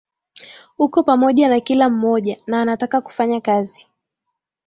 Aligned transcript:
uko 0.77 1.03
pamoja 1.03 1.49
na 1.49 1.59
kila 1.59 1.89
mmoja 1.89 2.37
na 2.47 2.61
anataka 2.61 3.01
kufanya 3.01 3.41
kazi 3.41 3.87